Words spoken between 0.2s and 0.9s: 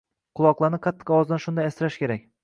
Quloqlarni